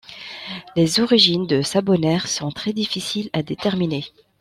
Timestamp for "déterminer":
3.43-4.03